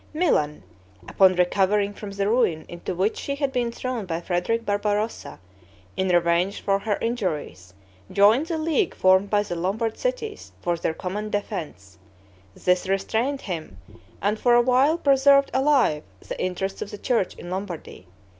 Milan, 0.15 0.63
upon 1.07 1.35
recovering 1.35 1.93
from 1.93 2.09
the 2.09 2.27
ruin 2.27 2.65
into 2.67 2.95
which 2.95 3.17
she 3.19 3.35
had 3.35 3.51
been 3.53 3.71
thrown 3.71 4.07
by 4.07 4.19
Frederick 4.19 4.65
Barbarossa, 4.65 5.39
in 5.95 6.07
revenge 6.09 6.59
for 6.61 6.79
her 6.79 6.97
injuries, 7.01 7.75
joined 8.11 8.47
the 8.47 8.57
league 8.57 8.95
formed 8.95 9.29
by 9.29 9.43
the 9.43 9.55
Lombard 9.55 9.99
cities 9.99 10.53
for 10.59 10.75
their 10.75 10.95
common 10.95 11.29
defense; 11.29 11.99
this 12.55 12.87
restrained 12.87 13.41
him, 13.41 13.77
and 14.23 14.39
for 14.39 14.55
awhile 14.55 14.97
preserved 14.97 15.51
alive 15.53 16.01
the 16.27 16.43
interests 16.43 16.81
of 16.81 16.89
the 16.89 16.97
church 16.97 17.35
in 17.35 17.51
Lombardy. 17.51 18.07